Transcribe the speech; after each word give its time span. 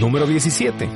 Número 0.00 0.26
17. 0.26 0.88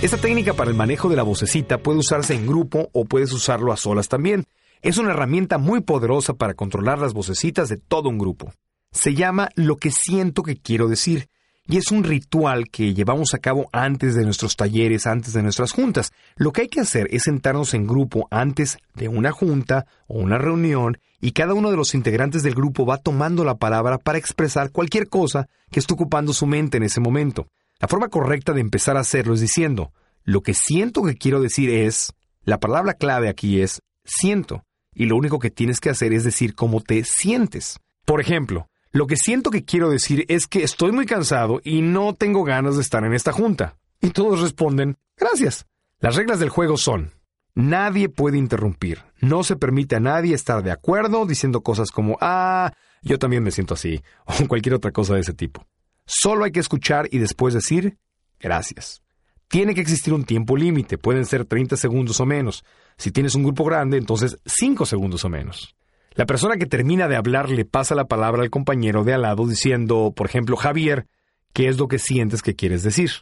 Esta 0.00 0.16
técnica 0.16 0.54
para 0.54 0.70
el 0.70 0.76
manejo 0.76 1.08
de 1.08 1.16
la 1.16 1.24
vocecita 1.24 1.78
puede 1.78 1.98
usarse 1.98 2.34
en 2.34 2.46
grupo 2.46 2.88
o 2.92 3.04
puedes 3.04 3.32
usarlo 3.32 3.72
a 3.72 3.76
solas 3.76 4.08
también. 4.08 4.44
Es 4.80 4.96
una 4.96 5.10
herramienta 5.10 5.58
muy 5.58 5.80
poderosa 5.80 6.34
para 6.34 6.54
controlar 6.54 7.00
las 7.00 7.14
vocecitas 7.14 7.68
de 7.68 7.78
todo 7.78 8.08
un 8.08 8.18
grupo. 8.18 8.52
Se 8.92 9.14
llama 9.14 9.48
lo 9.56 9.76
que 9.76 9.90
siento 9.90 10.42
que 10.42 10.56
quiero 10.56 10.86
decir 10.86 11.28
y 11.68 11.76
es 11.76 11.92
un 11.92 12.02
ritual 12.02 12.70
que 12.70 12.94
llevamos 12.94 13.34
a 13.34 13.38
cabo 13.38 13.68
antes 13.72 14.14
de 14.14 14.24
nuestros 14.24 14.56
talleres, 14.56 15.06
antes 15.06 15.34
de 15.34 15.42
nuestras 15.42 15.72
juntas. 15.72 16.12
Lo 16.36 16.50
que 16.50 16.62
hay 16.62 16.68
que 16.68 16.80
hacer 16.80 17.06
es 17.10 17.24
sentarnos 17.24 17.74
en 17.74 17.86
grupo 17.86 18.26
antes 18.30 18.78
de 18.94 19.08
una 19.08 19.32
junta 19.32 19.86
o 20.06 20.18
una 20.18 20.38
reunión 20.38 20.98
y 21.20 21.32
cada 21.32 21.52
uno 21.52 21.70
de 21.70 21.76
los 21.76 21.94
integrantes 21.94 22.42
del 22.42 22.54
grupo 22.54 22.86
va 22.86 22.96
tomando 22.96 23.44
la 23.44 23.56
palabra 23.56 23.98
para 23.98 24.16
expresar 24.16 24.72
cualquier 24.72 25.08
cosa 25.08 25.48
que 25.70 25.80
esté 25.80 25.92
ocupando 25.92 26.32
su 26.32 26.46
mente 26.46 26.78
en 26.78 26.84
ese 26.84 27.00
momento. 27.00 27.48
La 27.80 27.88
forma 27.88 28.08
correcta 28.08 28.54
de 28.54 28.62
empezar 28.62 28.96
a 28.96 29.00
hacerlo 29.00 29.34
es 29.34 29.40
diciendo, 29.40 29.92
lo 30.24 30.40
que 30.40 30.54
siento 30.54 31.02
que 31.02 31.16
quiero 31.16 31.40
decir 31.40 31.68
es, 31.68 32.14
la 32.44 32.58
palabra 32.58 32.94
clave 32.94 33.28
aquí 33.28 33.60
es 33.60 33.82
siento, 34.04 34.64
y 34.94 35.04
lo 35.04 35.16
único 35.16 35.38
que 35.38 35.50
tienes 35.50 35.80
que 35.80 35.90
hacer 35.90 36.14
es 36.14 36.24
decir 36.24 36.54
cómo 36.54 36.80
te 36.80 37.04
sientes. 37.04 37.78
Por 38.06 38.22
ejemplo, 38.22 38.68
lo 38.90 39.06
que 39.06 39.16
siento 39.16 39.50
que 39.50 39.64
quiero 39.64 39.90
decir 39.90 40.24
es 40.28 40.46
que 40.46 40.62
estoy 40.62 40.92
muy 40.92 41.04
cansado 41.04 41.60
y 41.62 41.82
no 41.82 42.14
tengo 42.14 42.42
ganas 42.44 42.76
de 42.76 42.82
estar 42.82 43.04
en 43.04 43.12
esta 43.12 43.32
junta. 43.32 43.76
Y 44.00 44.10
todos 44.10 44.40
responden, 44.40 44.96
gracias. 45.16 45.66
Las 46.00 46.16
reglas 46.16 46.40
del 46.40 46.48
juego 46.48 46.76
son, 46.76 47.12
nadie 47.54 48.08
puede 48.08 48.38
interrumpir, 48.38 49.02
no 49.20 49.42
se 49.42 49.56
permite 49.56 49.96
a 49.96 50.00
nadie 50.00 50.34
estar 50.34 50.62
de 50.62 50.70
acuerdo 50.70 51.26
diciendo 51.26 51.60
cosas 51.62 51.90
como, 51.90 52.16
ah, 52.20 52.72
yo 53.02 53.18
también 53.18 53.42
me 53.42 53.50
siento 53.50 53.74
así, 53.74 54.00
o 54.24 54.46
cualquier 54.46 54.74
otra 54.74 54.92
cosa 54.92 55.14
de 55.14 55.20
ese 55.20 55.34
tipo. 55.34 55.66
Solo 56.06 56.44
hay 56.44 56.52
que 56.52 56.60
escuchar 56.60 57.08
y 57.10 57.18
después 57.18 57.52
decir, 57.52 57.98
gracias. 58.40 59.02
Tiene 59.48 59.74
que 59.74 59.80
existir 59.80 60.14
un 60.14 60.24
tiempo 60.24 60.56
límite, 60.56 60.98
pueden 60.98 61.26
ser 61.26 61.44
30 61.44 61.76
segundos 61.76 62.20
o 62.20 62.26
menos. 62.26 62.64
Si 62.96 63.10
tienes 63.10 63.34
un 63.34 63.42
grupo 63.42 63.64
grande, 63.64 63.96
entonces 63.96 64.38
5 64.46 64.86
segundos 64.86 65.24
o 65.24 65.28
menos. 65.28 65.74
La 66.18 66.26
persona 66.26 66.56
que 66.56 66.66
termina 66.66 67.06
de 67.06 67.14
hablar 67.14 67.48
le 67.48 67.64
pasa 67.64 67.94
la 67.94 68.08
palabra 68.08 68.42
al 68.42 68.50
compañero 68.50 69.04
de 69.04 69.14
al 69.14 69.22
lado 69.22 69.46
diciendo, 69.46 70.12
por 70.16 70.26
ejemplo, 70.26 70.56
Javier, 70.56 71.06
¿qué 71.52 71.68
es 71.68 71.78
lo 71.78 71.86
que 71.86 72.00
sientes 72.00 72.42
que 72.42 72.56
quieres 72.56 72.82
decir? 72.82 73.12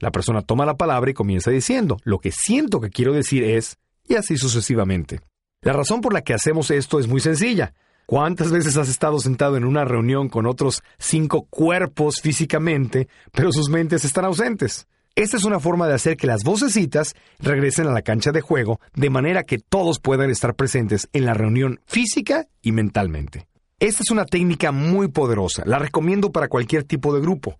La 0.00 0.10
persona 0.10 0.42
toma 0.42 0.66
la 0.66 0.76
palabra 0.76 1.08
y 1.08 1.14
comienza 1.14 1.52
diciendo, 1.52 1.98
lo 2.02 2.18
que 2.18 2.32
siento 2.32 2.80
que 2.80 2.90
quiero 2.90 3.12
decir 3.12 3.44
es, 3.44 3.76
y 4.08 4.16
así 4.16 4.36
sucesivamente. 4.36 5.20
La 5.60 5.72
razón 5.72 6.00
por 6.00 6.12
la 6.12 6.22
que 6.22 6.34
hacemos 6.34 6.72
esto 6.72 6.98
es 6.98 7.06
muy 7.06 7.20
sencilla. 7.20 7.74
¿Cuántas 8.06 8.50
veces 8.50 8.76
has 8.76 8.88
estado 8.88 9.20
sentado 9.20 9.56
en 9.56 9.64
una 9.64 9.84
reunión 9.84 10.28
con 10.28 10.46
otros 10.46 10.82
cinco 10.98 11.46
cuerpos 11.48 12.20
físicamente, 12.20 13.06
pero 13.30 13.52
sus 13.52 13.70
mentes 13.70 14.04
están 14.04 14.24
ausentes? 14.24 14.88
Esta 15.14 15.36
es 15.36 15.44
una 15.44 15.60
forma 15.60 15.86
de 15.86 15.92
hacer 15.92 16.16
que 16.16 16.26
las 16.26 16.42
vocecitas 16.42 17.14
regresen 17.38 17.86
a 17.86 17.92
la 17.92 18.00
cancha 18.00 18.32
de 18.32 18.40
juego 18.40 18.80
de 18.94 19.10
manera 19.10 19.42
que 19.42 19.58
todos 19.58 19.98
puedan 19.98 20.30
estar 20.30 20.54
presentes 20.54 21.06
en 21.12 21.26
la 21.26 21.34
reunión 21.34 21.80
física 21.84 22.46
y 22.62 22.72
mentalmente. 22.72 23.46
Esta 23.78 24.02
es 24.04 24.10
una 24.10 24.24
técnica 24.24 24.72
muy 24.72 25.08
poderosa, 25.08 25.64
la 25.66 25.78
recomiendo 25.78 26.32
para 26.32 26.48
cualquier 26.48 26.84
tipo 26.84 27.12
de 27.12 27.20
grupo. 27.20 27.58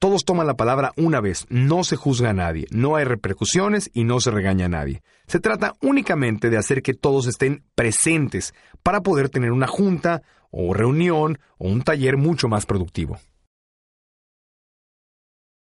Todos 0.00 0.24
toman 0.24 0.48
la 0.48 0.56
palabra 0.56 0.90
una 0.96 1.20
vez, 1.20 1.46
no 1.50 1.84
se 1.84 1.94
juzga 1.94 2.30
a 2.30 2.34
nadie, 2.34 2.66
no 2.72 2.96
hay 2.96 3.04
repercusiones 3.04 3.90
y 3.94 4.02
no 4.02 4.18
se 4.18 4.32
regaña 4.32 4.66
a 4.66 4.70
nadie. 4.70 5.02
Se 5.28 5.38
trata 5.38 5.74
únicamente 5.80 6.50
de 6.50 6.56
hacer 6.56 6.82
que 6.82 6.94
todos 6.94 7.28
estén 7.28 7.62
presentes 7.76 8.54
para 8.82 9.02
poder 9.02 9.28
tener 9.28 9.52
una 9.52 9.68
junta 9.68 10.22
o 10.50 10.74
reunión 10.74 11.38
o 11.58 11.68
un 11.68 11.82
taller 11.82 12.16
mucho 12.16 12.48
más 12.48 12.66
productivo. 12.66 13.20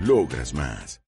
Logras 0.00 0.54
más. 0.54 1.00